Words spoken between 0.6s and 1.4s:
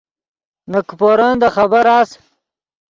نے کیپورن